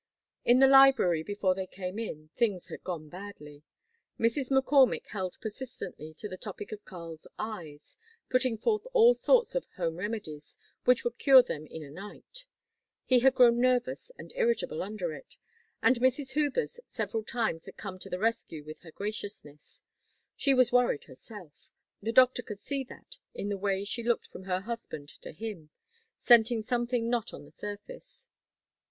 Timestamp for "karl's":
6.85-7.27